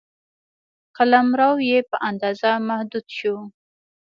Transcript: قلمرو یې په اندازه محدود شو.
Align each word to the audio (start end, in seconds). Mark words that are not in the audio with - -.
قلمرو 0.97 1.51
یې 1.69 1.79
په 1.89 1.97
اندازه 2.09 2.49
محدود 2.67 3.05
شو. 3.17 3.35